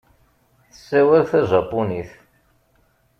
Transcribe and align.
Tessawal 0.71 1.23
tajapunit. 1.31 2.11